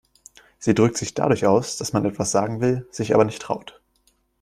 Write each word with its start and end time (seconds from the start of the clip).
Sie 0.57 0.73
drückt 0.73 0.97
sich 0.97 1.13
dadurch 1.13 1.45
aus, 1.45 1.77
dass 1.77 1.93
man 1.93 2.05
etwas 2.05 2.31
sagen 2.31 2.59
will, 2.59 2.87
sich 2.91 3.13
aber 3.13 3.23
nicht 3.23 3.39
traut. 3.39 3.79